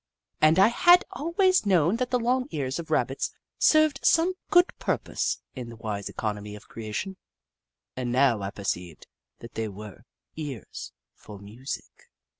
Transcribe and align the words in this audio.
I 0.41 0.69
had 0.69 1.05
always 1.11 1.63
known 1.67 1.97
that 1.97 2.09
the 2.09 2.17
long 2.17 2.47
ears 2.49 2.79
of 2.79 2.89
Rabbits 2.89 3.29
served 3.59 3.99
some 4.03 4.33
good 4.49 4.75
purpose 4.79 5.43
in 5.53 5.69
the 5.69 5.75
wise 5.75 6.09
economy 6.09 6.55
of 6.55 6.67
creation, 6.67 7.17
and 7.95 8.11
now 8.11 8.41
I 8.41 8.49
perceived 8.49 9.05
that 9.41 9.53
they 9.53 9.67
were 9.67 10.05
ears 10.35 10.91
for 11.13 11.37
music. 11.37 12.09